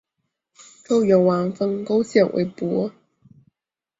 [0.83, 2.91] 周元王封勾践为伯。